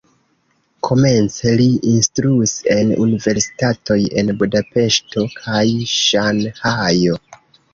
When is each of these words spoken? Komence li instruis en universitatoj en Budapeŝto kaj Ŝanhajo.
Komence 0.85 1.51
li 1.59 1.67
instruis 1.91 2.55
en 2.77 2.93
universitatoj 3.05 3.99
en 4.23 4.33
Budapeŝto 4.41 5.27
kaj 5.37 5.63
Ŝanhajo. 5.93 7.21